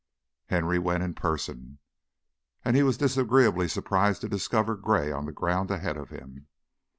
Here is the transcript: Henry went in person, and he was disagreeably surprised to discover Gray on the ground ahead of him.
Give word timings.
Henry 0.47 0.79
went 0.79 1.03
in 1.03 1.13
person, 1.13 1.77
and 2.65 2.75
he 2.75 2.81
was 2.81 2.97
disagreeably 2.97 3.67
surprised 3.67 4.21
to 4.21 4.27
discover 4.27 4.75
Gray 4.75 5.11
on 5.11 5.25
the 5.25 5.31
ground 5.31 5.69
ahead 5.69 5.95
of 5.95 6.09
him. 6.09 6.47